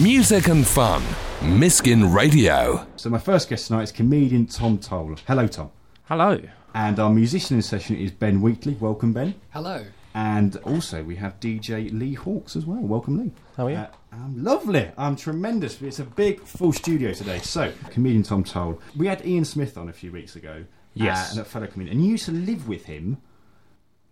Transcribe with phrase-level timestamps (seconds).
[0.00, 1.02] Music and fun.
[1.42, 2.86] Miskin Radio.
[2.96, 5.16] So my first guest tonight is comedian Tom Toal.
[5.26, 5.70] Hello, Tom.
[6.04, 6.40] Hello.
[6.72, 8.74] And our musician in session is Ben Wheatley.
[8.80, 9.34] Welcome, Ben.
[9.50, 9.84] Hello.
[10.14, 12.78] And also we have DJ Lee Hawkes as well.
[12.80, 13.32] Welcome, Lee.
[13.54, 13.76] How are you?
[13.76, 14.90] Uh, I'm lovely.
[14.96, 15.82] I'm tremendous.
[15.82, 17.40] It's a big full studio today.
[17.40, 18.80] So, comedian Tom Toal.
[18.96, 20.64] We had Ian Smith on a few weeks ago.
[20.94, 21.28] Yes.
[21.28, 21.98] Uh, and a fellow comedian.
[21.98, 23.18] And you used to live with him.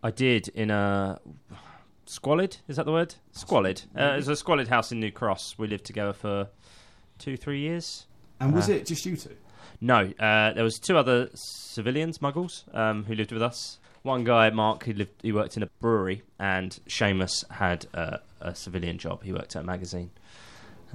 [0.03, 1.21] I did in a
[2.11, 2.59] squalid.
[2.69, 3.15] Is that the word?
[3.33, 3.83] Squalid.
[3.99, 5.57] Uh, it was a squalid house in New Cross.
[5.59, 6.49] We lived together for
[7.19, 8.07] two, three years.
[8.41, 9.37] And was Uh, it just you two?
[9.81, 13.79] No, uh, there was two other civilians, muggles, um, who lived with us.
[14.03, 15.23] One guy, Mark, he lived.
[15.23, 19.23] He worked in a brewery, and Seamus had a, a civilian job.
[19.23, 20.11] He worked at a magazine.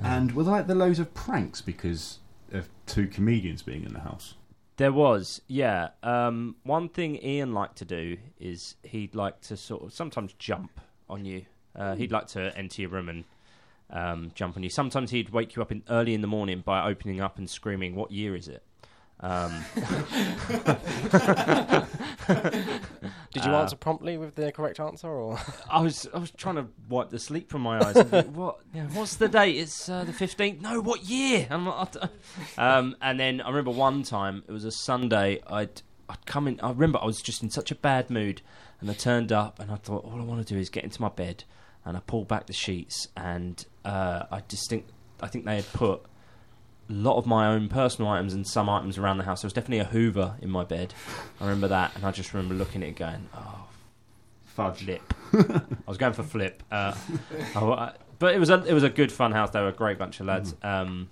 [0.04, 2.20] And were there like the loads of pranks because
[2.52, 4.34] of two comedians being in the house?
[4.78, 5.90] There was, yeah.
[6.04, 10.82] Um, one thing Ian liked to do is he'd like to sort of sometimes jump
[11.10, 11.46] on you.
[11.76, 13.24] Uh, he'd like to enter your room and
[13.90, 14.70] um, jump on you.
[14.70, 17.96] Sometimes he'd wake you up in, early in the morning by opening up and screaming,
[17.96, 18.64] "What year is it?"
[19.20, 19.64] Um,
[23.32, 25.38] Did you Uh, answer promptly with the correct answer, or
[25.70, 27.96] I was I was trying to wipe the sleep from my eyes.
[27.98, 28.60] and think, what?
[28.74, 29.58] Yeah, what's the date?
[29.58, 30.62] It's uh, the fifteenth.
[30.62, 31.48] No, what year?
[31.50, 31.96] I'm not,
[32.58, 35.42] um, and then I remember one time it was a Sunday.
[35.48, 36.60] I'd I'd come in.
[36.62, 38.42] I remember I was just in such a bad mood,
[38.86, 41.02] and I turned up and I thought all I want to do is get into
[41.02, 41.44] my bed,
[41.84, 44.92] and I pulled back the sheets and uh, I distinct.
[45.22, 46.02] I think they had put
[46.88, 49.42] a lot of my own personal items and some items around the house.
[49.42, 50.94] There was definitely a Hoover in my bed.
[51.42, 53.66] I remember that, and I just remember looking at it going, "Oh,
[54.44, 54.84] Fudge.
[54.84, 55.14] flip.
[55.34, 56.62] I was going for flip.
[56.72, 56.94] Uh,
[57.56, 59.50] I- but it was a it was a good fun house.
[59.50, 60.56] They were a great bunch of lads.
[60.64, 61.10] Um,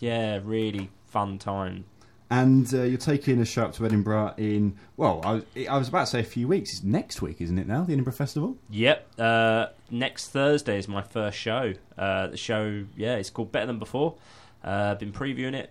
[0.00, 1.84] yeah, really fun time.
[2.30, 5.88] And uh, you're taking a show up to Edinburgh in, well, I was, I was
[5.88, 6.72] about to say a few weeks.
[6.72, 8.56] It's next week, isn't it now, the Edinburgh Festival?
[8.70, 9.20] Yep.
[9.20, 11.74] Uh, next Thursday is my first show.
[11.98, 14.16] Uh, the show, yeah, it's called Better Than Before.
[14.64, 15.70] Uh, I've been previewing it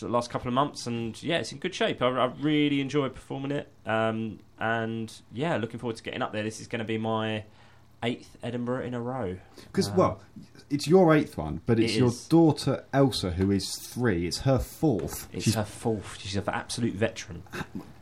[0.00, 2.00] the last couple of months, and yeah, it's in good shape.
[2.02, 6.42] I, I really enjoy performing it, um, and yeah, looking forward to getting up there.
[6.42, 7.44] This is going to be my
[8.02, 9.36] eighth Edinburgh in a row.
[9.56, 10.20] Because, Uh, well,
[10.70, 14.26] it's your eighth one, but it's It your daughter Elsa who is three.
[14.26, 15.28] It's her fourth.
[15.32, 16.18] It's She's, her fourth.
[16.20, 17.42] She's an absolute veteran.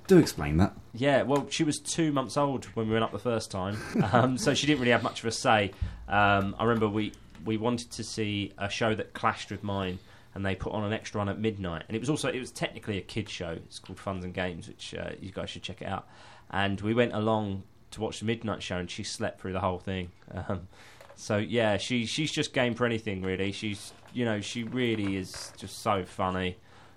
[0.07, 0.75] do explain that.
[0.95, 3.77] Yeah, well, she was two months old when we went up the first time,
[4.13, 5.73] um, so she didn't really have much of a say.
[6.09, 7.13] Um, I remember we
[7.45, 9.99] we wanted to see a show that clashed with mine,
[10.35, 12.51] and they put on an extra one at midnight, and it was also it was
[12.51, 13.51] technically a kids show.
[13.51, 16.07] It's called Funs and Games, which uh, you guys should check it out.
[16.51, 17.63] And we went along
[17.93, 20.11] to watch the midnight show, and she slept through the whole thing.
[20.33, 20.69] Um,
[21.17, 23.53] so yeah, she she's just game for anything really.
[23.53, 26.57] She's you know she really is just so funny.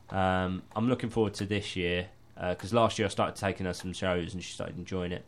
[0.10, 2.08] Um, I'm looking forward to this year
[2.50, 5.26] because last year I started taking her some shows and she started enjoying it.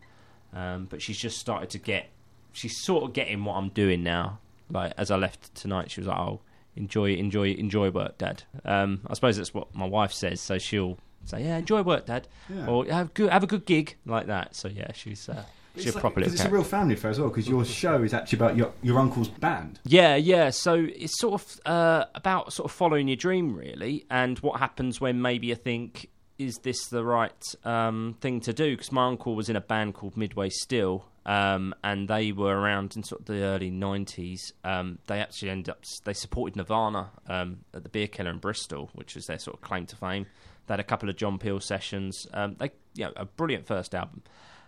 [0.54, 2.08] Um, but she's just started to get,
[2.54, 4.40] she's sort of getting what I'm doing now.
[4.70, 6.40] Like as I left tonight, she was like, "Oh,
[6.76, 10.98] enjoy, enjoy, enjoy work, Dad." Um, I suppose that's what my wife says, so she'll
[11.26, 12.68] say, "Yeah, enjoy work, Dad," Yeah.
[12.68, 14.56] or have good, have a good gig like that.
[14.56, 15.44] So yeah, she's uh,
[15.76, 17.48] she's It's, a like- proper 'cause little it's a real family affair as well, because
[17.48, 19.80] your show is actually about your, your uncle's band.
[19.84, 20.50] Yeah, yeah.
[20.52, 25.02] So it's sort of uh, about sort of following your dream, really, and what happens
[25.02, 27.32] when maybe you think, is this the right
[27.64, 28.76] um, thing to do?
[28.76, 32.96] Because my uncle was in a band called Midway Still, um, and they were around
[32.96, 34.52] in sort of the early '90s.
[34.64, 39.16] Um, they actually ended up they supported Nirvana um, at the Bierkeller in Bristol, which
[39.16, 40.26] was their sort of claim to fame.
[40.68, 42.28] They had a couple of John Peel sessions.
[42.34, 44.24] Um, they, you know, a brilliant first album,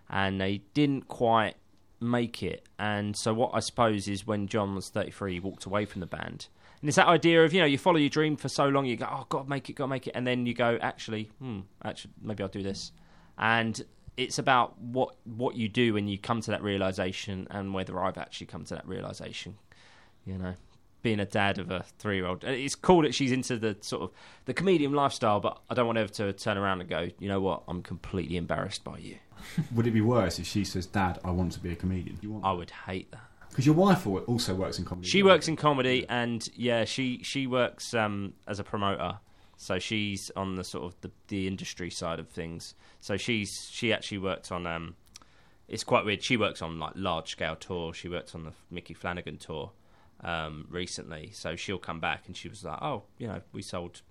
[0.09, 1.55] and they didn't quite
[1.99, 2.67] make it.
[2.77, 6.07] And so what I suppose is when John was 33, he walked away from the
[6.07, 6.47] band.
[6.81, 8.97] And it's that idea of, you know, you follow your dream for so long, you
[8.97, 10.11] go, oh, got to make it, got to make it.
[10.13, 12.91] And then you go, actually, hmm, actually, maybe I'll do this.
[13.37, 13.81] And
[14.15, 18.17] it's about what what you do when you come to that realization and whether I've
[18.17, 19.57] actually come to that realization.
[20.25, 20.53] You know,
[21.07, 22.43] being a dad of a three year old.
[22.43, 24.11] It's cool that she's into the sort of
[24.43, 27.39] the comedian lifestyle, but I don't want her to turn around and go, you know
[27.39, 29.15] what, I'm completely embarrassed by you.
[29.73, 32.17] Would it be worse if she says, Dad, I want to be a comedian?
[32.21, 33.21] You want I would hate that.
[33.47, 35.07] Because your wife also works in comedy.
[35.07, 39.19] She works in comedy, and yeah, she she works um, as a promoter.
[39.55, 42.75] So she's on the sort of the, the industry side of things.
[42.99, 44.67] So she's she actually worked on.
[44.67, 44.95] Um,
[45.69, 46.21] it's quite weird.
[46.21, 47.93] She works on like large scale tour.
[47.93, 49.71] She worked on the Micky Flanagan tour
[50.21, 51.31] um, recently.
[51.33, 54.01] So she'll come back, and she was like, "Oh, you know, we sold."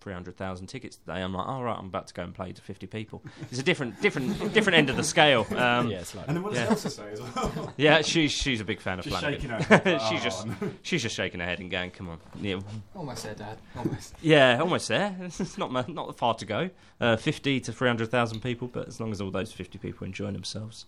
[0.00, 1.14] 300,000 tickets today.
[1.20, 3.24] I'm like, all right, I'm about to go and play to 50 people.
[3.50, 5.44] It's a different, different, different end of the scale.
[5.50, 6.68] Um, yeah, it's like And then what does Yeah.
[6.68, 7.72] Elsa say as well?
[7.76, 9.32] yeah, she's she's a big fan of Flanagan.
[9.32, 10.00] shaking her head.
[10.08, 10.54] she's Oh, just no.
[10.82, 12.60] she's just shaking her head and going, "Come on, yeah,
[12.94, 13.58] Almost there, Dad.
[13.76, 14.14] Almost.
[14.20, 15.16] yeah, almost there.
[15.22, 16.70] It's not mu- not far to go.
[17.00, 20.06] Uh, Fifty to three hundred thousand people, but as long as all those fifty people
[20.06, 20.86] enjoying themselves,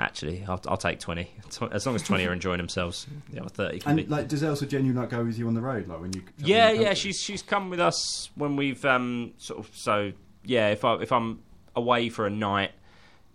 [0.00, 1.30] Actually, I'll, I'll take twenty.
[1.72, 4.06] As long as twenty are enjoying themselves, the other thirty can And be.
[4.06, 6.22] like, does Elsa genuinely like go with you on the road, like when you?
[6.38, 10.12] Yeah, yeah, she's she's come with us when we've um sort of so
[10.44, 10.68] yeah.
[10.68, 11.40] If I if I'm
[11.74, 12.70] away for a night,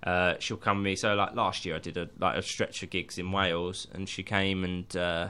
[0.04, 0.95] uh, she'll come with me.
[0.95, 4.07] So like last year, I did a like a stretch of gigs in Wales, and
[4.07, 5.30] she came and uh,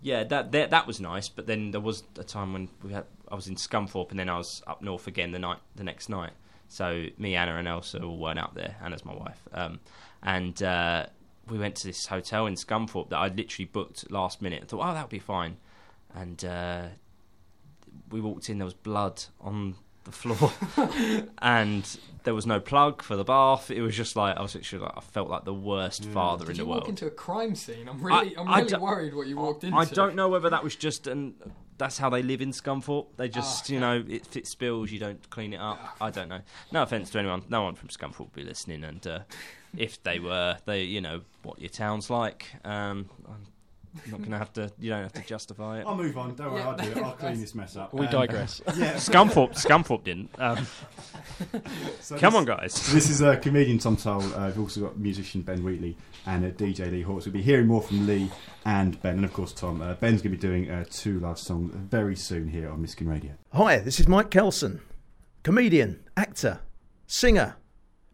[0.00, 1.28] yeah, that, that that was nice.
[1.28, 4.30] But then there was a time when we had I was in Scunthorpe, and then
[4.30, 6.32] I was up north again the night the next night.
[6.68, 8.76] So me, Anna, and Elsa all weren't out there.
[8.82, 9.80] Anna's my wife, um,
[10.22, 10.62] and.
[10.62, 11.06] Uh,
[11.46, 14.62] we went to this hotel in Scunthorpe that I literally booked last minute.
[14.62, 15.58] I thought, oh, that'll be fine.
[16.14, 16.86] And uh,
[18.10, 19.74] we walked in, there was blood on
[20.04, 20.50] the floor,
[21.42, 23.70] and there was no plug for the bath.
[23.70, 26.52] It was just like I was literally like I felt like the worst father Did
[26.52, 26.76] in the world.
[26.76, 27.88] you the walk into a crime scene?
[27.88, 29.76] I'm really, I- I'm really don't- worried what you walked into.
[29.76, 31.34] I don't know whether that was just an.
[31.76, 33.16] That's how they live in Scunthorpe.
[33.16, 35.96] They just, you know, if it spills, you don't clean it up.
[36.00, 36.40] I don't know.
[36.70, 37.42] No offense to anyone.
[37.48, 39.18] No one from Scunthorpe will be listening, and uh,
[39.76, 42.46] if they were, they, you know, what your town's like.
[42.64, 43.08] Um,
[44.04, 44.72] I'm not going to have to.
[44.78, 45.86] You don't have to justify it.
[45.86, 46.34] I'll move on.
[46.34, 46.96] Don't worry, Yeah, I'll do it.
[46.98, 47.94] I'll clean this mess up.
[47.94, 48.60] We Um, digress.
[48.76, 48.94] Yeah.
[48.94, 50.30] Scunthorpe, Scunthorpe didn't.
[50.38, 50.66] Um,
[52.00, 52.92] so come this- on, guys.
[52.92, 54.22] This is uh, comedian Tom Toal.
[54.34, 55.96] Uh, we've also got musician Ben Wheatley
[56.26, 57.26] and uh, DJ Lee Hawkes.
[57.26, 58.30] We'll be hearing more from Lee
[58.64, 59.80] and Ben, and of course Tom.
[59.80, 63.08] Uh, Ben's going to be doing uh, two live songs very soon here on Miskin
[63.08, 63.32] Radio.
[63.52, 64.80] Hi, this is Mike Kelson,
[65.42, 66.60] comedian, actor,
[67.06, 67.56] singer,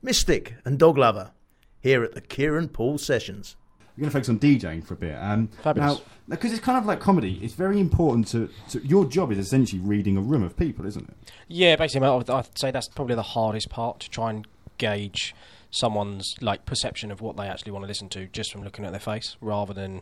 [0.03, 1.33] mystic, and dog lover,
[1.81, 3.57] here at the Kieran Poole Sessions.
[4.01, 5.15] We're going to focus on DJing for a bit.
[5.21, 5.99] Um, Fabulous.
[5.99, 8.87] Now, because it's kind of like comedy, it's very important to, to.
[8.87, 11.33] Your job is essentially reading a room of people, isn't it?
[11.49, 14.47] Yeah, basically, I would- say that's probably the hardest part to try and
[14.79, 15.35] gauge
[15.71, 18.91] someone's like perception of what they actually want to listen to just from looking at
[18.93, 20.01] their face, rather than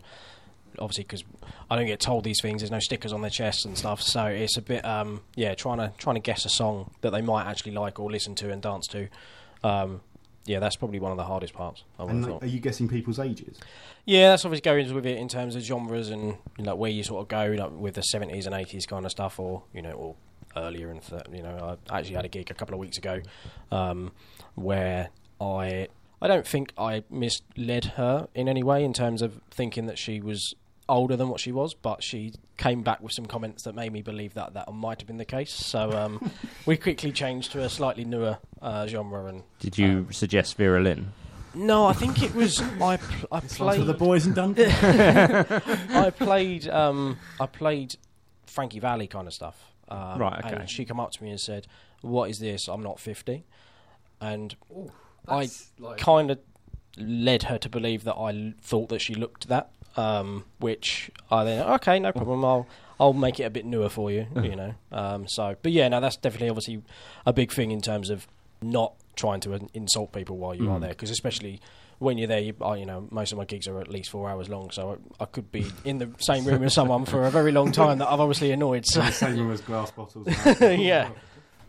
[0.79, 1.25] obviously because
[1.69, 2.61] I don't get told these things.
[2.63, 5.79] There's no stickers on their chests and stuff, so it's a bit um, yeah, trying
[5.79, 8.63] to trying to guess a song that they might actually like or listen to and
[8.63, 9.09] dance to.
[9.65, 10.03] Um,
[10.49, 11.85] yeah, that's probably one of the hardest parts.
[11.99, 12.47] I would And have like, thought.
[12.49, 13.59] are you guessing people's ages?
[14.07, 17.03] Yeah, that's obviously goes with it in terms of genres and you know, where you
[17.03, 19.93] sort of go like, with the seventies and eighties kind of stuff, or you know,
[19.93, 20.15] or
[20.57, 20.91] earlier.
[20.91, 23.21] And th- you know, I actually had a gig a couple of weeks ago
[23.71, 24.13] um,
[24.55, 25.11] where
[25.41, 25.89] I
[26.21, 30.21] I don't think I misled her in any way in terms of thinking that she
[30.21, 30.55] was
[30.89, 34.03] older than what she was, but she came back with some comments that made me
[34.03, 35.51] believe that that might have been the case.
[35.53, 36.31] So um,
[36.67, 39.43] we quickly changed to a slightly newer uh, genre and.
[39.61, 41.13] Did you suggest Vera Lynn?
[41.55, 42.99] No, I think it was I.
[42.99, 43.87] Pl- I For played.
[43.87, 44.67] the boys in Dundee.
[44.71, 47.97] I played um, I played
[48.47, 49.73] Frankie Valli kind of stuff.
[49.89, 50.55] Um, Right, okay.
[50.57, 51.67] And she come up to me and said,
[52.03, 52.69] "What is this?
[52.69, 53.45] I'm not 50."
[54.21, 54.93] And Ooh,
[55.27, 55.49] I
[55.79, 56.39] like, kind of
[56.97, 59.71] led her to believe that I l- thought that she looked that.
[59.99, 62.45] Um, which I then okay, no problem.
[62.45, 62.67] I'll
[63.01, 64.27] I'll make it a bit newer for you.
[64.37, 64.75] You know.
[64.93, 66.83] Um, so, but yeah, no, that's definitely obviously
[67.27, 68.27] a big thing in terms of
[68.63, 71.61] not trying to insult people while you are there, because especially
[71.99, 74.31] when you're there, you, I, you know, most of my gigs are at least four
[74.31, 77.31] hours long, so I, I could be in the same room as someone for a
[77.31, 78.87] very long time that I've obviously annoyed.
[78.87, 80.29] So the same room as glass bottles.
[80.61, 81.11] yeah,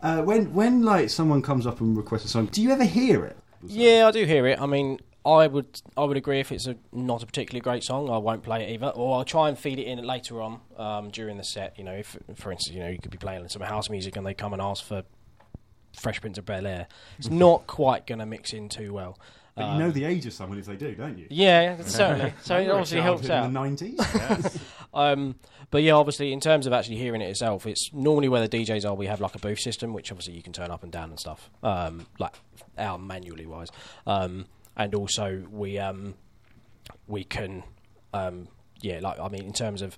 [0.02, 3.24] Uh, when when like someone comes up and requests a song, do you ever hear
[3.24, 3.36] it?
[3.64, 4.60] yeah, I do hear it.
[4.60, 8.08] I mean, I would I would agree if it's a not a particularly great song,
[8.10, 11.10] I won't play it either, or I'll try and feed it in later on um,
[11.10, 11.78] during the set.
[11.78, 14.26] You know, if for instance, you know, you could be playing some house music and
[14.26, 15.02] they come and ask for
[15.98, 16.86] Fresh Prince of Bel Air.
[17.18, 19.18] It's not quite going to mix in too well.
[19.56, 21.26] But Um, you know the age of someone if they do, don't you?
[21.28, 22.32] Yeah, certainly.
[22.42, 23.46] So it obviously helps out.
[23.46, 23.98] In the nineties.
[24.92, 25.36] Um,
[25.70, 28.84] but yeah, obviously, in terms of actually hearing it itself, it's normally where the DJs
[28.88, 28.94] are.
[28.94, 31.20] We have like a booth system, which obviously you can turn up and down and
[31.20, 32.34] stuff, um, like
[32.76, 33.68] our manually wise.
[34.06, 36.14] Um, and also we um,
[37.06, 37.62] we can,
[38.14, 38.48] um,
[38.80, 39.96] yeah, like I mean, in terms of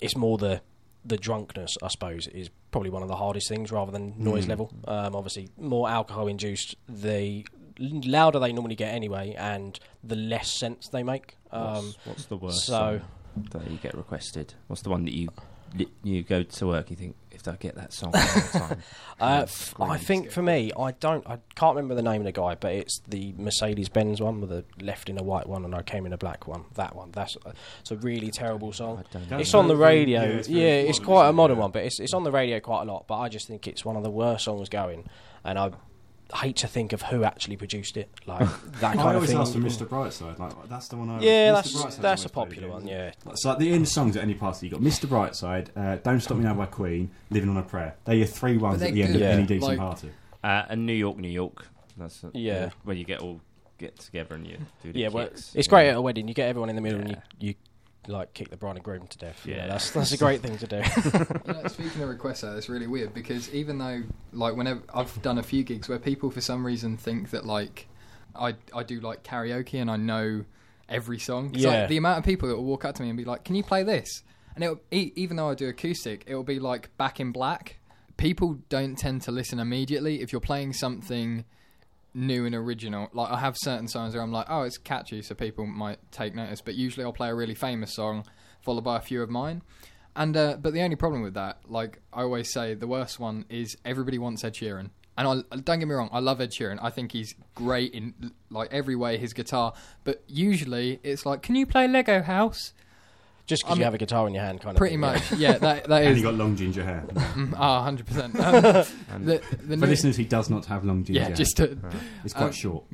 [0.00, 0.60] it's more the
[1.04, 4.48] the drunkenness, I suppose, is probably one of the hardest things rather than noise Mm.
[4.48, 4.72] level.
[4.88, 7.46] Um, obviously, more alcohol induced, the
[7.78, 11.36] louder they normally get anyway, and the less sense they make.
[11.52, 13.00] Um, what's, what's the worst so-
[13.50, 14.54] that you get requested?
[14.68, 15.28] What's the one that you
[16.02, 16.90] you go to work?
[16.90, 18.82] You think if I get that song all the time?
[19.20, 22.32] Uh, f- I think for me, I don't, I can't remember the name of the
[22.32, 25.74] guy, but it's the Mercedes Benz one with the left in a white one and
[25.74, 26.64] I came in a black one.
[26.74, 28.98] That one, that's uh, it's a really terrible song.
[28.98, 30.22] I don't That's It's on the radio.
[30.22, 30.68] yeah, Yeah, it's it's, very
[31.00, 31.62] modern, quite a modern Yeah.
[31.62, 33.06] one, but it's it's on the radio quite a lot.
[33.08, 35.08] But I just think it's one of the worst songs going,
[35.44, 35.70] and I
[36.34, 38.40] hate to think of who actually produced it, like
[38.80, 39.38] that I kind of always thing.
[39.38, 39.86] ask for Mr.
[39.86, 40.38] Brightside.
[40.38, 41.10] Like that's the one.
[41.10, 41.54] I yeah, Mr.
[41.54, 42.86] that's Brightside's that's a popular one.
[42.88, 45.06] Yeah, So like the end songs at any party, you got Mr.
[45.06, 47.94] Brightside, uh, Don't Stop Me Now by Queen, Living on a Prayer.
[48.04, 49.22] They're your three ones at the end good.
[49.22, 49.46] of any Yeah.
[49.48, 50.10] decent Like- party.
[50.42, 51.66] Uh, and New York, New York.
[51.96, 52.70] That's uh, Yeah.
[52.84, 53.40] where you get all
[53.78, 55.08] get together and you do the yeah.
[55.08, 55.52] Well, kicks.
[55.54, 56.28] it's great at a wedding.
[56.28, 57.06] You get everyone in the middle, Yeah.
[57.06, 57.54] and you, you
[58.08, 59.44] like kick the bride and groom to death.
[59.46, 59.66] Yeah, Yeah.
[59.68, 60.76] that's that's a great thing to do.
[61.46, 65.20] You know, speaking of requests, though, it's really weird because even though, like, whenever I've
[65.22, 67.88] done a few gigs where people for some reason think that like
[68.34, 70.44] I I do like karaoke and I know
[70.88, 71.52] every song.
[71.54, 71.68] Yeah.
[71.80, 73.54] like, the amount of people that will walk up to me and be like, "Can
[73.54, 74.22] you play this?"
[74.54, 77.78] And it'll, e- even though I do acoustic, it will be like Back in Black.
[78.16, 81.44] People don't tend to listen immediately if you're playing something
[82.14, 83.08] new and original.
[83.12, 86.34] Like I have certain songs where I'm like, "Oh, it's catchy," so people might take
[86.34, 86.60] notice.
[86.60, 88.24] But usually I'll play a really famous song
[88.60, 89.62] followed by a few of mine.
[90.16, 93.44] And uh, but the only problem with that, like I always say, the worst one
[93.48, 94.90] is everybody wants Ed Sheeran.
[95.16, 96.78] And I don't get me wrong, I love Ed Sheeran.
[96.82, 99.16] I think he's great in like every way.
[99.16, 99.72] His guitar,
[100.04, 102.72] but usually it's like, can you play Lego House?
[103.46, 104.78] Just I because you have a guitar in your hand, kind of.
[104.78, 105.58] Pretty thing, much, yeah.
[105.58, 107.04] That that And is you got long ginger hair.
[107.56, 108.34] ah, hundred percent.
[109.12, 111.36] Um, The the For new, listeners, he does not have long ginger yeah, hair.
[111.36, 111.76] just to,
[112.24, 112.84] it's quite um, short.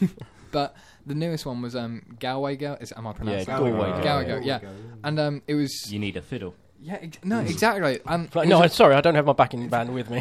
[0.50, 0.74] but
[1.06, 2.76] the newest one was um Galway Girl.
[2.80, 3.48] Is am I pronouncing?
[3.48, 3.60] Yeah, it?
[3.60, 4.02] Galway Girl.
[4.02, 4.42] Galway Girl.
[4.42, 4.60] Yeah,
[5.04, 6.54] and um it was You need a fiddle.
[6.80, 8.00] yeah ex- no exactly.
[8.06, 10.20] Um, Like, no, I'm sorry, I don't have my backing band with me.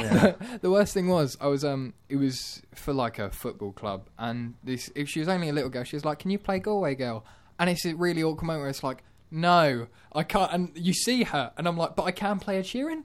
[0.62, 4.56] the worst thing was I was um it was for like a football club and
[4.63, 6.96] this if she was only a little girl she was like can you play Galway
[6.96, 7.24] girl
[7.60, 11.24] and it's a really awkward moment where it's like no I can't and you see
[11.24, 13.03] her and I'm like but I can play a Sheeran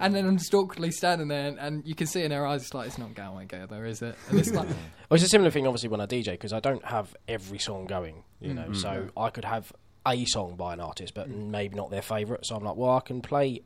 [0.00, 2.62] and then I'm just awkwardly standing there and, and you can see in her eyes
[2.62, 4.68] it's like it's not going girl though is it and it's like
[5.10, 7.84] Well, it's a similar thing, obviously, when I DJ because I don't have every song
[7.84, 8.24] going.
[8.40, 8.76] You know, Mm.
[8.76, 9.70] so I could have
[10.06, 12.46] a song by an artist, but maybe not their favourite.
[12.46, 13.60] So I'm like, well, I can play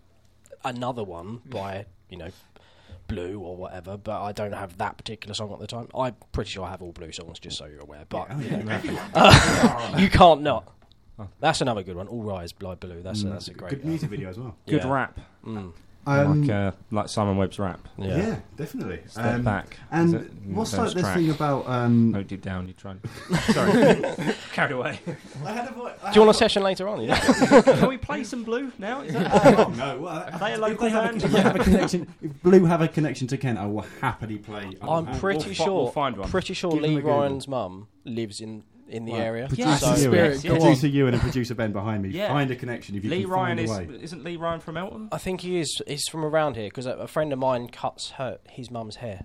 [0.64, 2.30] another one by you know
[3.06, 5.86] Blue or whatever, but I don't have that particular song at the time.
[5.96, 8.04] I'm pretty sure I have all Blue songs, just so you're aware.
[8.08, 9.96] But yeah.
[9.98, 10.72] you can't not.
[11.40, 12.08] That's another good one.
[12.08, 13.02] All Rise by Blue.
[13.02, 13.70] That's a, that's a great.
[13.70, 14.54] Good uh, music video as well.
[14.66, 14.92] Good yeah.
[14.92, 15.73] rap, Mm,
[16.08, 17.80] Um, like uh, like Simon Webb's rap.
[17.99, 18.16] yeah.
[18.16, 18.37] yeah.
[18.56, 19.00] definitely.
[19.06, 19.76] Step Um, back.
[19.90, 20.30] And Is it?
[20.44, 21.16] what's Those like this track.
[21.16, 21.66] thing about?
[21.68, 22.94] Um, Oh, deep down, you try.
[23.52, 24.04] Sorry,
[24.52, 25.00] carried away.
[25.44, 27.00] I had a vo- I Do you want a had session later on?
[27.02, 27.18] Yeah.
[27.62, 29.00] Can we play some blue now?
[29.00, 31.25] Is that Oh, no, well, Are they a if local have band?
[31.25, 34.38] if they have a connection, if Blue have a connection to Kent, I will happily
[34.38, 34.76] play.
[34.80, 35.75] I will I'm have- pretty fi- sure.
[35.85, 36.28] we'll find one.
[36.28, 37.18] Pretty sure Give them Lee a Google.
[37.18, 39.21] Ryan's mum lives in in the Right.
[39.21, 39.47] area.
[39.49, 42.11] Producer Yes, so, Ewan, Spirit, go producer Ewan and producer Ben behind me.
[42.11, 42.28] Yeah.
[42.28, 43.99] Find a connection if you Lee can Ryan find is a way.
[44.02, 45.09] isn't Lee Ryan from Elton?
[45.12, 45.83] I think he is.
[45.87, 49.25] He's from around here because a, a friend of mine cuts her his mum's hair.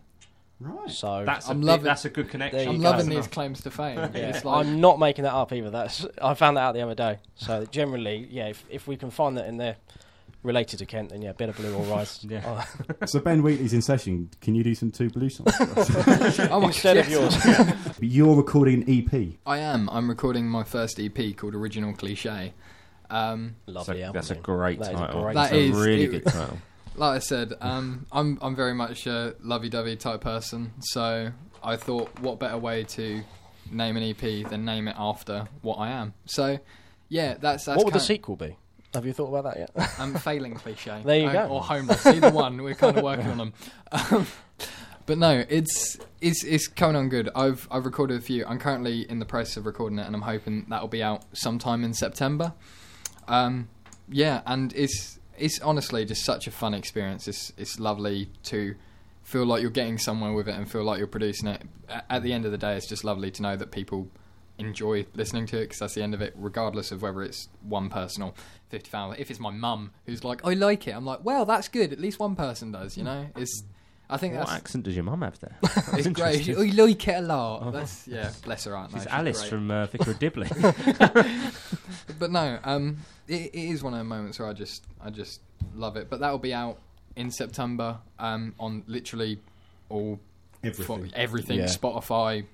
[0.60, 0.92] Right.
[0.92, 2.58] So That's a I'm big- loving- that's a good connection.
[2.58, 2.90] There you I'm go.
[2.92, 5.72] loving these claims to fame yeah, it's like I'm not making that up either.
[5.72, 7.18] That's I found that out the other day.
[7.36, 9.78] So generally, yeah, if if we can find that in there
[10.44, 12.20] related to Kent, then yeah, better blue or rise.
[12.30, 12.42] Yeah.
[12.46, 14.30] Oh, So Ben Wheatley's in session.
[14.42, 15.56] Can you do some two Blue songs?
[15.56, 16.40] for us?
[16.40, 17.46] oh my instead of yes.
[17.46, 17.80] yours.
[18.00, 19.34] You're recording an EP.
[19.46, 22.54] I am I'm recording my first EP called Original Cliche
[23.10, 24.14] um Lovely That's a, album.
[24.14, 24.40] that's a yeah.
[24.42, 25.22] great That is a title.
[25.24, 26.58] great That That's a really it- good title.
[26.96, 30.72] like I said, um, I'm I'm very much a lovey-dovey type person.
[30.80, 31.32] So
[31.64, 33.22] I thought, what better way to
[33.70, 36.14] name an EP than name it after what I am?
[36.26, 36.58] So
[37.10, 38.56] yeah, that's that's What would the kind sequel be?
[38.94, 39.94] Have you thought about that yet?
[40.00, 41.02] I'm failing cliche.
[41.04, 41.48] There you Um, go.
[41.48, 42.62] Or homeless, either one.
[42.62, 43.54] We're kind of working on them.
[43.92, 44.28] Um,
[45.06, 47.30] but no, it's it's it's coming on good.
[47.36, 48.46] I've I've recorded a few.
[48.46, 51.84] I'm currently in the process of recording it, and I'm hoping that'll be out sometime
[51.84, 52.54] in September.
[53.28, 53.70] Um,
[54.10, 57.28] yeah, and it's it's honestly just such a fun experience.
[57.28, 58.76] It's it's lovely to
[59.24, 61.62] feel like you're getting somewhere with it and feel like you're producing it.
[62.10, 64.10] At the end of the day, it's just lovely to know that people
[64.62, 67.90] enjoy listening to it because that's the end of it, regardless of whether it's one
[67.90, 68.34] person or
[68.70, 69.20] 50,000.
[69.20, 71.92] If it's my mum who's like, I like it, I'm like, well, that's good.
[71.92, 73.28] At least one person does, you know?
[73.36, 73.64] It's.
[74.10, 75.56] I think What that's accent does your mum have there?
[75.94, 76.50] it's great.
[76.50, 76.54] I
[76.84, 77.72] like it a lot.
[77.72, 78.92] That's yeah, bless her heart.
[78.92, 79.50] no, She's she's Alice great.
[79.50, 80.50] from uh, Vicar of Dibley.
[82.20, 85.40] But no, um, it, it is one of the moments where I just I just
[85.76, 86.10] love it.
[86.10, 86.78] But that will be out
[87.16, 89.40] in September um, on literally
[89.90, 90.20] all
[90.64, 90.86] Everything.
[91.10, 91.66] fo- everything Yeah.
[91.66, 92.46] Spotify.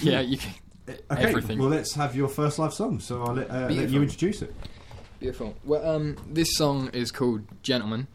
[0.00, 0.52] Yeah, you can.
[0.88, 1.58] Okay, Everything.
[1.58, 3.00] well, let's have your first live song.
[3.00, 4.54] So I'll let, uh, let you introduce it.
[5.18, 5.54] Beautiful.
[5.64, 8.06] Well, um, this song is called Gentleman,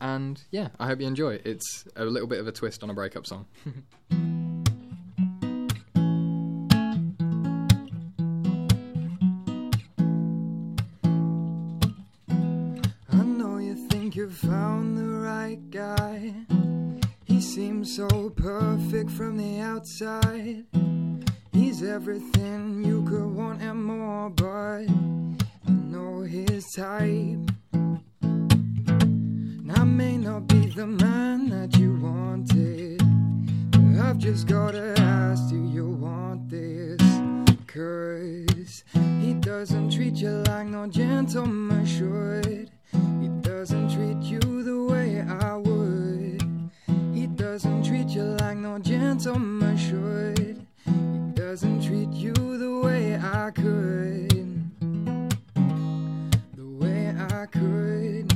[0.00, 1.42] and yeah, I hope you enjoy it.
[1.44, 3.46] It's a little bit of a twist on a breakup song.
[12.28, 16.32] I know you think you found the right guy.
[17.24, 20.64] He seems so perfect from the outside.
[21.54, 27.48] He's everything you could want and more, but I know his type.
[29.00, 32.98] And I may not be the man that you wanted,
[33.70, 37.00] but I've just gotta ask, do you want this?
[37.68, 38.82] Cause
[39.20, 42.68] he doesn't treat you like no gentleman should.
[43.20, 46.42] He doesn't treat you the way I would.
[47.12, 50.63] He doesn't treat you like no gentleman should
[51.50, 54.30] doesn't treat you the way I could.
[56.56, 58.28] The way I could.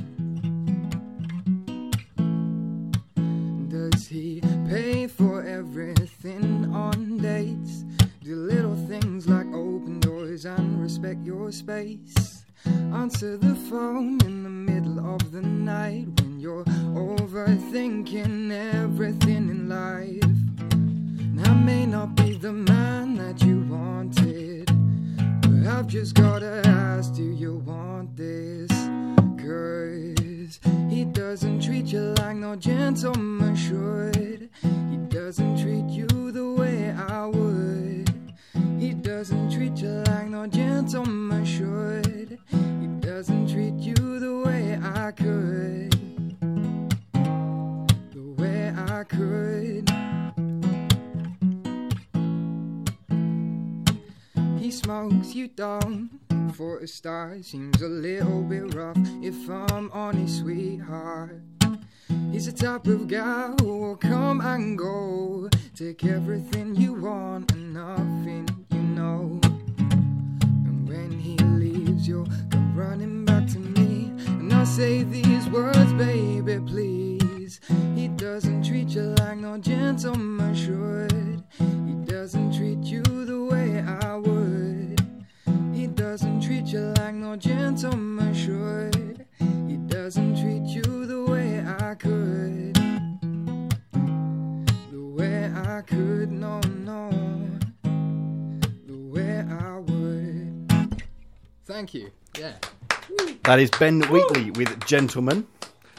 [3.71, 7.85] Does he pay for everything on dates?
[8.23, 12.45] Do little things like open doors and respect your space?
[12.93, 20.38] Answer the phone in the middle of the night when you're overthinking everything in life.
[21.49, 24.67] I may not be the man that you wanted,
[25.41, 28.71] but I've just gotta ask, do you want this?
[29.41, 34.51] Cause he doesn't treat you like no gentleman should.
[34.91, 38.13] He doesn't treat you the way I would.
[38.79, 42.39] He doesn't treat you like no gentleman should.
[42.51, 45.78] He doesn't treat you the way I could.
[54.89, 56.09] Smokes, you don't.
[56.55, 58.97] For a start, seems a little bit rough.
[59.21, 61.43] If I'm honest, sweetheart.
[62.33, 65.51] He's the type of guy who will come and go.
[65.77, 69.39] Take everything you want and nothing you know.
[69.79, 74.11] And when he leaves, you'll come running back to me.
[74.41, 77.61] And I'll say these words, baby, please.
[77.95, 81.45] He doesn't treat you like no gentleman should.
[81.59, 84.38] He doesn't treat you the way I would.
[86.69, 89.25] You like no gentleman should.
[89.67, 92.75] He doesn't treat you the way I could.
[94.93, 97.09] The way I could, no, no.
[98.87, 101.03] The way I would.
[101.65, 102.11] Thank you.
[102.39, 102.53] Yeah.
[103.45, 105.47] That is Ben Wheatley with Gentleman.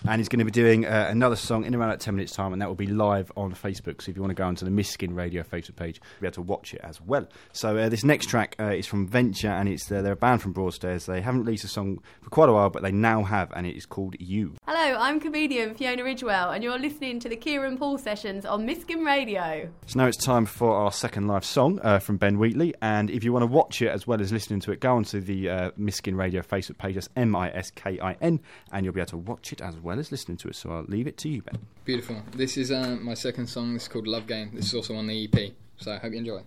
[0.09, 2.51] And he's going to be doing uh, another song in around about 10 minutes' time,
[2.51, 4.01] and that will be live on Facebook.
[4.01, 6.33] So if you want to go onto the Miskin Radio Facebook page, you'll be able
[6.33, 7.27] to watch it as well.
[7.51, 10.41] So uh, this next track uh, is from Venture, and it's uh, they're a band
[10.41, 11.05] from Broadstairs.
[11.05, 13.77] They haven't released a song for quite a while, but they now have, and it
[13.77, 14.55] is called You.
[14.65, 19.05] Hello, I'm comedian Fiona Ridgewell, and you're listening to the Kieran Poole sessions on Miskin
[19.05, 19.69] Radio.
[19.85, 22.73] So now it's time for our second live song uh, from Ben Wheatley.
[22.81, 25.21] And if you want to watch it as well as listening to it, go onto
[25.21, 26.95] the uh, Miskin Radio Facebook page.
[26.95, 28.39] That's M I S K I N,
[28.71, 30.55] and you'll be able to watch it as well as listening to it.
[30.55, 31.59] So I'll leave it to you, Ben.
[31.85, 32.21] Beautiful.
[32.35, 33.73] This is uh, my second song.
[33.73, 34.51] This is called Love Game.
[34.53, 35.51] This is also on the EP.
[35.77, 36.41] So I hope you enjoy.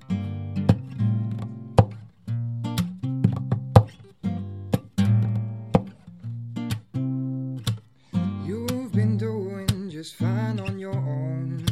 [8.44, 11.64] You've been doing just fine on your own.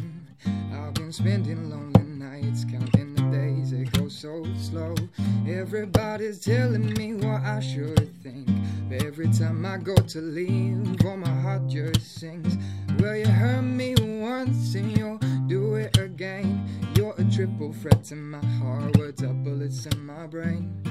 [0.72, 4.94] I've been spending lonely nights counting the days, it goes so slow.
[5.46, 8.59] Everybody's telling me what I should think.
[8.92, 12.56] Every time I go to leave, all my heart just sings.
[12.98, 16.68] Well, you hurt me once and you'll do it again.
[16.96, 20.82] You're a triple threat to my heart, words are bullets in my brain.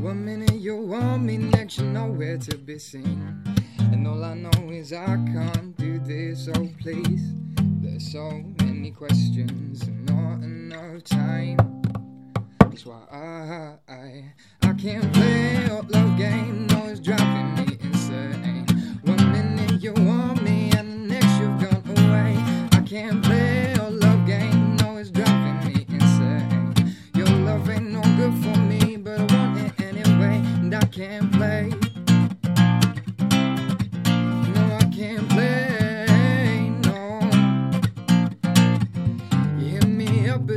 [0.00, 3.44] One minute you want me, next you're nowhere to be seen.
[3.78, 7.32] And all I know is I can't do this, oh please.
[7.80, 11.82] There's so many questions and not enough time.
[12.58, 14.34] That's why I, I
[14.78, 18.66] can't play your love game, no, it's driving me insane.
[19.04, 22.36] One minute you want me and the next you've gone away.
[22.72, 23.22] I can't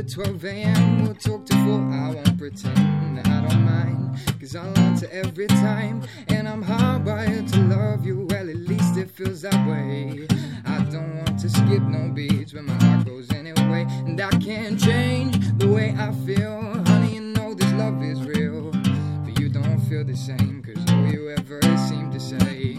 [0.00, 1.02] at 12 a.m.
[1.04, 1.62] We'll talk to 4.
[1.62, 4.18] I won't pretend that I don't mind.
[4.40, 6.02] Cause I'll answer every time.
[6.28, 8.26] And I'm hardwired to love you.
[8.30, 10.26] Well, at least it feels that way.
[10.64, 13.84] I don't want to skip no beats when my heart goes anyway.
[14.06, 16.82] And I can't change the way I feel.
[16.86, 18.70] Honey, you know this love is real.
[18.72, 20.62] But you don't feel the same.
[20.62, 22.78] Cause all you ever seem to say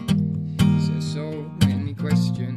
[0.98, 2.51] is so many questions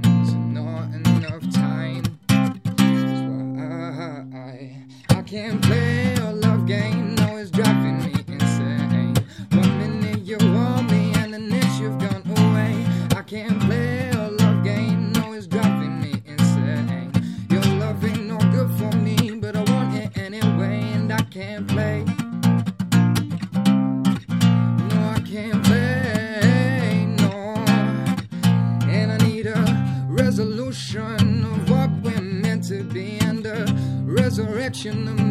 [5.35, 7.17] can't play your love game.
[7.17, 9.17] No, it's driving me insane.
[9.51, 12.87] One minute you want me and the next you've gone away.
[13.17, 15.11] I can't play your love game.
[15.11, 17.11] No, it's driving me insane.
[17.51, 21.67] Your love ain't no good for me, but I want it anyway, and I can't
[21.67, 22.05] play.
[24.91, 27.07] No, I can't play.
[27.19, 27.65] No.
[28.89, 33.67] And I need a resolution of what we're meant to be and a
[34.05, 35.24] resurrection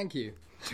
[0.00, 0.32] Thank you.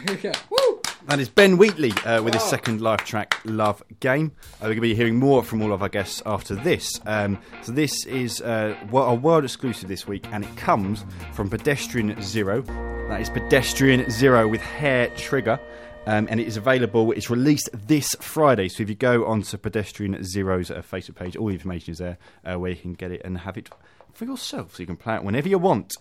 [0.08, 0.32] Okay.
[0.50, 0.80] Woo!
[1.08, 4.30] That is Ben Wheatley uh, with his second live track, Love Game.
[4.36, 7.00] Uh, we're going to be hearing more from all of our guests after this.
[7.06, 12.22] Um, so, this is uh, a world exclusive this week, and it comes from Pedestrian
[12.22, 12.62] Zero.
[13.08, 15.58] That is Pedestrian Zero with Hair Trigger.
[16.06, 17.10] Um, and it is available.
[17.10, 18.68] It's released this Friday.
[18.68, 22.16] So if you go onto Pedestrian Zero's uh, Facebook page, all the information is there
[22.44, 23.70] uh, where you can get it and have it
[24.12, 24.76] for yourself.
[24.76, 25.96] So you can play it whenever you want.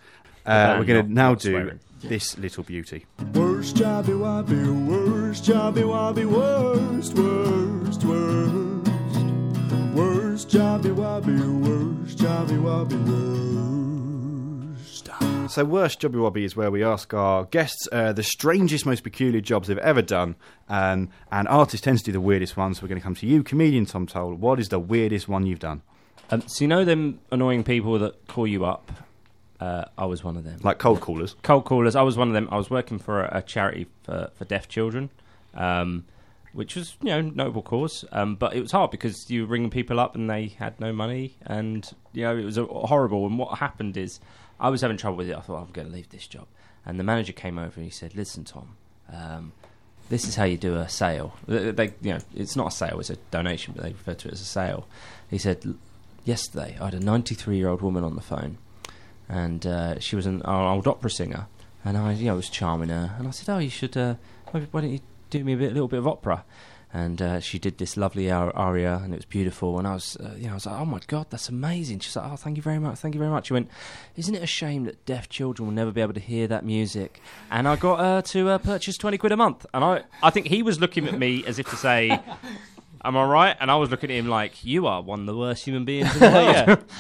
[0.46, 1.80] Uh, we're going to now do swearing.
[2.04, 3.06] this little beauty.
[3.34, 8.92] Worst jobby wobby, worst jobby wobby, worst, worst, worst.
[9.96, 12.98] Worst jobby wobby, worst jobby wobby,
[14.76, 15.10] worst.
[15.50, 19.42] So, worst jobby wobby is where we ask our guests uh, the strangest, most peculiar
[19.42, 20.36] jobs they've ever done.
[20.70, 22.78] Um, and artists tend to do the weirdest ones.
[22.78, 24.34] So, we're going to come to you, comedian Tom Toal.
[24.36, 25.82] What is the weirdest one you've done?
[26.30, 28.92] Um, so you know them annoying people that call you up.
[29.66, 30.60] Uh, I was one of them.
[30.64, 31.36] Like cold callers.
[31.44, 31.96] cold callers.
[31.96, 32.48] I was one of them.
[32.52, 35.10] I was working for a, a charity for, for deaf children,
[35.54, 36.06] um,
[36.54, 38.06] which was you know noble cause.
[38.12, 40.92] Um, but it was hard because you were ringing people up and they had no
[40.94, 43.26] money, and you know it was uh, horrible.
[43.26, 44.20] And what happened is
[44.60, 45.36] I was having trouble with it.
[45.38, 46.48] I thought I'm going to leave this job,
[46.86, 48.76] and the manager came over and he said, "Listen, Tom."
[49.12, 49.52] Um,
[50.10, 51.34] this is how you do a sale.
[51.48, 54.28] They, they- you know, it's not a sale; it's a donation, but they refer to
[54.28, 54.88] it as a sale.
[55.30, 55.66] He said,
[56.24, 58.58] yesterday I had a 93-year-old woman on the phone,
[59.30, 61.48] and uh, she was an old opera singer,
[61.84, 63.96] and I, you know, was charming her, and I said, "Oh, you should.
[63.98, 64.16] Uh,
[64.52, 66.44] why don't you do me a bit, little bit of opera?"
[66.94, 69.78] And uh, she did this lovely aria, and it was beautiful.
[69.78, 72.16] And I was, uh, you know, I was like, "Oh my god, that's amazing!" She's
[72.16, 73.70] like, "Oh, thank you very much, thank you very much." She went,
[74.16, 77.20] "Isn't it a shame that deaf children will never be able to hear that music?"
[77.52, 80.48] And I got her to uh, purchase twenty quid a month, and I, I think
[80.48, 82.18] he was looking at me as if to say.
[83.04, 83.58] Am I right?
[83.60, 86.12] And I was looking at him like, "You are one of the worst human beings
[86.16, 86.86] in the world."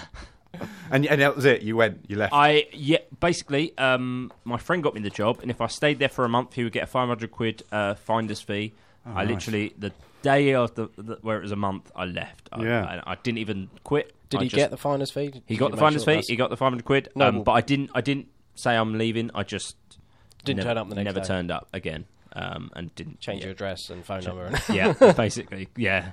[0.91, 1.63] And, and that was it.
[1.63, 2.31] You went, you left.
[2.33, 6.09] I yeah, basically, um, my friend got me the job, and if I stayed there
[6.09, 8.73] for a month, he would get a five hundred quid uh, finder's fee.
[9.05, 9.29] I nice.
[9.29, 9.91] literally the
[10.21, 12.49] day after the, where it was a month, I left.
[12.51, 13.01] I, Yeah.
[13.05, 14.13] I, I didn't even quit.
[14.29, 15.29] Did I he just- get the finder's fee?
[15.29, 16.25] Did He got the finder's sure fee.
[16.27, 17.09] He got the five hundred quid.
[17.15, 17.89] No, um, but I didn't.
[17.95, 19.31] I didn't say I'm leaving.
[19.35, 19.75] I just
[20.43, 21.25] Didn't never, turn up the next Never day.
[21.25, 23.47] turned up again, um, and didn't Change yeah.
[23.47, 24.45] your address and phone number.
[24.45, 26.11] And yeah, basically, yeah.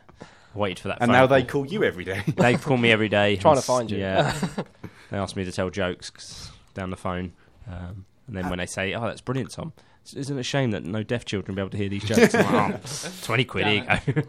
[0.55, 0.99] Waited for that.
[1.01, 1.65] and phone now they call.
[1.65, 2.23] call you every day.
[2.37, 3.37] They call me every day.
[3.41, 3.99] Trying to find you.
[3.99, 4.35] Yeah.
[5.11, 7.33] they ask me to tell jokes down the phone.
[7.67, 9.73] Um, and then when they say, oh, that's brilliant, Tom.
[10.17, 12.35] Isn't it a shame that no deaf children will be able to hear these jokes?
[12.35, 14.23] Like, oh, 20 quid, here you go.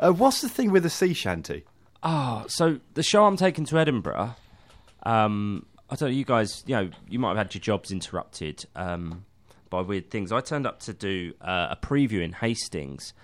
[0.00, 1.64] uh, what's the thing with the sea shanty?
[2.02, 4.34] Oh, so the show I'm taking to Edinburgh,
[5.04, 8.64] um, I don't know, you guys, you know, you might have had your jobs interrupted
[8.74, 9.24] um,
[9.70, 10.32] by weird things.
[10.32, 13.14] I turned up to do uh, a preview in Hastings,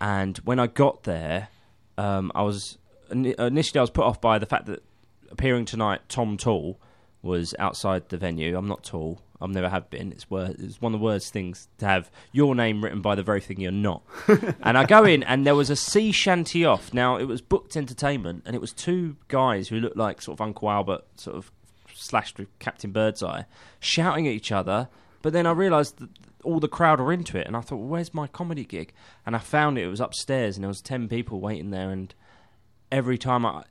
[0.00, 1.48] and when I got there,
[1.98, 2.78] um, I was
[3.10, 4.82] initially I was put off by the fact that
[5.30, 6.78] appearing tonight, Tom Tall
[7.22, 8.56] was outside the venue.
[8.56, 9.20] I'm not tall.
[9.40, 10.12] I've never have been.
[10.12, 13.24] It's wor- it's one of the worst things to have your name written by the
[13.24, 14.02] very thing you're not.
[14.62, 16.94] and I go in, and there was a sea shanty off.
[16.94, 20.40] Now it was booked entertainment, and it was two guys who looked like sort of
[20.40, 21.50] Uncle Albert, sort of
[21.92, 23.42] slashed with Captain Birdseye,
[23.80, 24.88] shouting at each other.
[25.22, 26.10] But then I realised that
[26.42, 28.92] all the crowd were into it, and I thought, well, "Where's my comedy gig?"
[29.26, 29.84] And I found it.
[29.84, 32.14] It was upstairs, and there was ten people waiting there, and
[32.90, 33.64] every time I,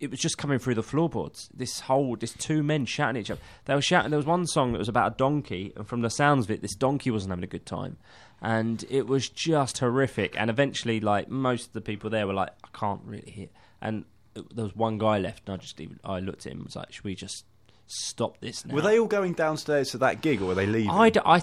[0.00, 1.48] it was just coming through the floorboards.
[1.52, 3.40] This whole, this two men shouting at each other.
[3.64, 4.10] They were shouting.
[4.10, 6.62] There was one song that was about a donkey, and from the sounds of it,
[6.62, 7.96] this donkey wasn't having a good time,
[8.40, 10.38] and it was just horrific.
[10.38, 13.48] And eventually, like most of the people there were like, I can't really hear.
[13.80, 16.66] And there was one guy left, and I just, even, I looked at him and
[16.66, 17.44] was like, should we just
[17.88, 18.74] stop this now?
[18.74, 20.90] Were they all going downstairs to that gig or were they leaving?
[20.90, 21.42] I'd, I,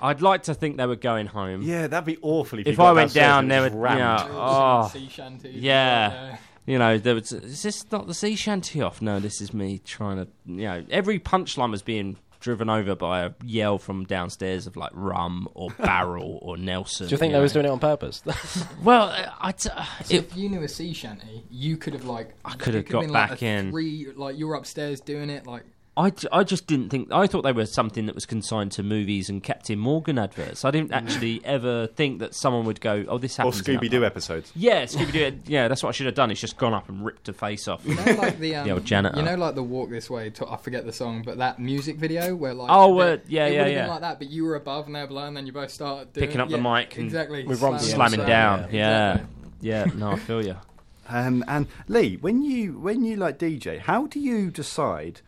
[0.00, 1.62] I'd like to think they were going home.
[1.62, 3.98] yeah, that'd be awful if, If I went down, and there it would, was you
[3.98, 4.30] rammed.
[4.32, 5.54] know, oh, sea shanties.
[5.56, 6.36] Yeah.
[6.66, 7.32] You know, there was.
[7.32, 9.00] Is this not the sea shanty off?
[9.00, 10.28] No, this is me trying to.
[10.46, 14.90] You know, every punchline was being driven over by a yell from downstairs of like
[14.92, 17.06] rum or barrel or Nelson.
[17.06, 17.42] Do you think they know.
[17.42, 18.22] was doing it on purpose?
[18.84, 19.52] Well, uh, I.
[19.52, 19.70] T-
[20.04, 22.86] So it, if you knew a sea shanty, you could have like I could have
[22.86, 23.70] got been, like, back a in.
[23.70, 25.64] Three, like you were upstairs doing it, like
[25.98, 27.12] I, j- I just didn't think.
[27.12, 30.64] I thought they were something that was consigned to movies and Captain Morgan adverts.
[30.64, 33.90] I didn't actually ever think that someone would go, "Oh, this Or happens." in Scooby
[33.90, 34.52] Doo episodes.
[34.54, 35.38] Yeah, Scooby Doo.
[35.46, 36.30] Yeah, that's what I should have done.
[36.30, 37.84] It's just gone up and ripped a face off.
[37.84, 39.18] you know, like the um, The old janitor.
[39.18, 40.30] You know, like the walk this way.
[40.30, 43.52] To, I forget the song, but that music video where like Oh, uh, yeah, it
[43.54, 43.80] yeah, would have yeah.
[43.82, 45.70] been like that, but you were above and they were below, and then you both
[45.72, 48.60] start doing, Picking up the mic and exactly with Ron slamming Yeah, down.
[48.60, 49.34] yeah, Yeah, exactly.
[49.62, 49.84] yeah.
[49.96, 50.56] No, I feel you.
[51.10, 55.22] Um, and Lee, when you when you like DJ, how do you decide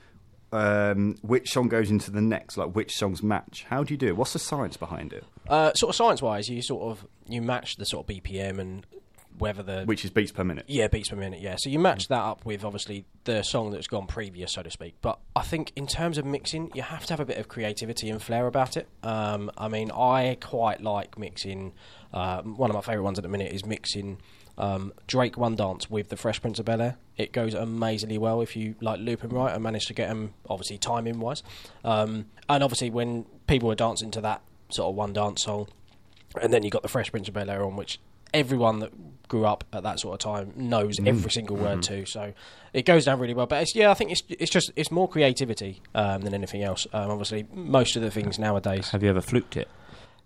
[0.52, 2.56] um, which song goes into the next?
[2.56, 3.64] Like which songs match?
[3.68, 4.16] How do you do it?
[4.16, 5.24] What's the science behind it?
[5.48, 8.86] uh, sort of science-wise, you sort of you match the sort of BPM and
[9.38, 10.66] whether the Which is beats per minute.
[10.68, 11.40] yeah, beats per minute.
[11.40, 14.70] Yeah, so you match that up with obviously the song that's gone previous, so to
[14.70, 14.96] speak.
[15.00, 18.10] But I think in terms of mixing, you have to have a bit of creativity
[18.10, 18.86] and flair about it.
[19.02, 21.72] Um, I mean, I quite like mixing.
[22.12, 24.18] Uh, one of my favourite ones at the minute is mixing
[24.61, 26.96] um, Drake One Dance with the Fresh Prince of Bel Air.
[27.16, 30.35] It goes amazingly well if you like loop them right and manage to get him,
[30.49, 31.42] obviously timing wise.
[31.83, 35.68] Um, and obviously when people were dancing to that sort of one dance song,
[36.40, 37.99] and then you got the Fresh Prince of Bel Air on, which
[38.33, 38.92] everyone that
[39.29, 42.05] grew up at that sort of time knows every single word to.
[42.05, 42.35] So
[42.73, 43.46] it goes down really well.
[43.46, 46.87] But it's, yeah, I think it's it's just it's more creativity um, than anything else.
[46.92, 48.90] Um, obviously, most of the things nowadays.
[48.90, 49.68] Have you ever fluked it?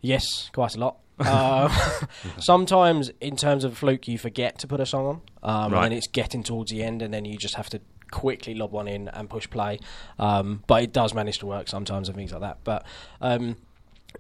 [0.01, 0.99] Yes, quite a lot.
[1.19, 1.71] Um,
[2.39, 5.85] sometimes, in terms of fluke, you forget to put a song on, um, Right.
[5.87, 8.87] and it's getting towards the end, and then you just have to quickly lob one
[8.89, 9.79] in and push play.
[10.19, 12.59] Um, but it does manage to work sometimes and things like that.
[12.65, 12.85] But
[13.21, 13.57] um,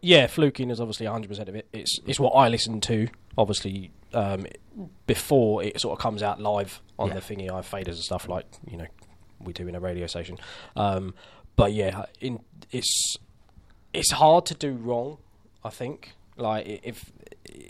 [0.00, 1.68] yeah, fluking is obviously 100% of it.
[1.72, 4.46] It's it's what I listen to, obviously, um,
[5.06, 7.50] before it sort of comes out live on the thingy.
[7.50, 8.86] I have faders and stuff like you know
[9.40, 10.38] we do in a radio station.
[10.76, 11.14] Um,
[11.56, 12.40] but yeah, in,
[12.72, 13.16] it's
[13.92, 15.18] it's hard to do wrong.
[15.62, 17.12] I think like if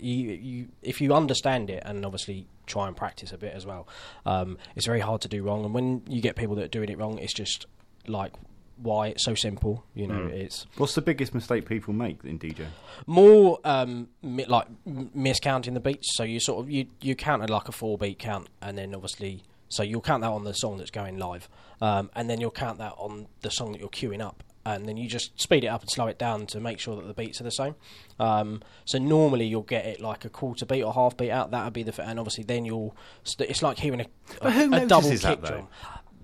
[0.01, 3.87] you, you if you understand it and obviously try and practice a bit as well,
[4.25, 5.65] um, it's very hard to do wrong.
[5.65, 7.65] And when you get people that are doing it wrong, it's just
[8.07, 8.33] like
[8.77, 9.85] why it's so simple.
[9.93, 12.65] You know, it's What's the biggest mistake people make in DJ?
[13.07, 16.07] more um, mi- like m- miscounting the beats.
[16.15, 19.43] So you sort of you you counted like a four beat count, and then obviously
[19.69, 21.47] so you'll count that on the song that's going live,
[21.81, 24.97] um, and then you'll count that on the song that you're queuing up, and then
[24.97, 27.39] you just speed it up and slow it down to make sure that the beats
[27.39, 27.75] are the same.
[28.19, 31.51] Um, so normally you'll get it like a quarter beat or half beat out.
[31.51, 34.05] That would be the f- and obviously then you'll st- it's like hearing a,
[34.41, 35.67] But who a, a double notices that, kick drum.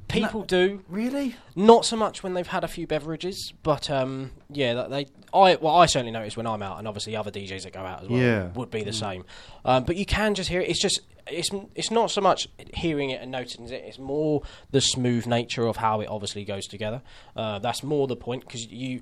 [0.07, 0.83] People do.
[0.89, 1.35] Really?
[1.55, 5.05] Not so much when they've had a few beverages, but um, yeah, that they.
[5.33, 8.03] I well, I certainly notice when I'm out, and obviously other DJs that go out
[8.03, 8.47] as well Yeah.
[8.49, 9.23] would be the same.
[9.63, 10.69] Um, but you can just hear it.
[10.69, 13.83] It's just it's it's not so much hearing it and noticing it.
[13.85, 17.01] It's more the smooth nature of how it obviously goes together.
[17.35, 19.01] Uh, that's more the point because you.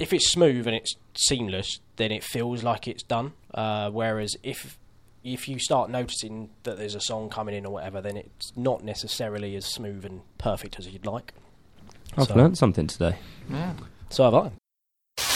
[0.00, 3.32] If it's smooth and it's seamless, then it feels like it's done.
[3.52, 4.76] Uh, whereas if
[5.22, 8.82] if you start noticing that there's a song coming in or whatever, then it's not
[8.82, 11.32] necessarily as smooth and perfect as you'd like.
[12.16, 13.16] I've So- learnt something today.
[14.10, 14.50] So have I.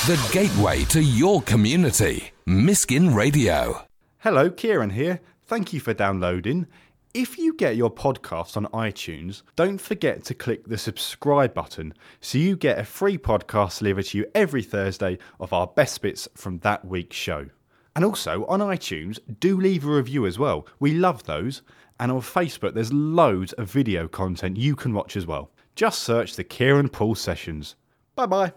[0.06, 2.32] The gateway to your community.
[2.46, 3.84] Miskin Radio.
[4.18, 5.20] Hello, Kieran here.
[5.48, 6.66] Thank you for downloading.
[7.14, 12.36] If you get your podcast on iTunes, don't forget to click the subscribe button so
[12.36, 16.58] you get a free podcast delivered to you every Thursday of our best bits from
[16.58, 17.46] that week's show.
[17.96, 20.66] And also on iTunes, do leave a review as well.
[20.80, 21.62] We love those.
[21.98, 25.50] And on Facebook, there's loads of video content you can watch as well.
[25.76, 27.74] Just search the Kieran Poole Sessions.
[28.14, 28.52] Bye bye.